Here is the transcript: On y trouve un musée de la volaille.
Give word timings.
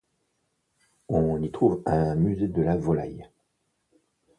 On 1.09 1.39
y 1.43 1.51
trouve 1.51 1.83
un 1.85 2.15
musée 2.15 2.47
de 2.47 2.63
la 2.63 2.75
volaille. 2.75 3.29